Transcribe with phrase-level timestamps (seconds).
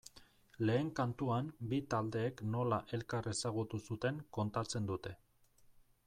[0.67, 5.13] Lehen kantuan bi taldeek nola elkar ezagutu zuten kontatzen dute.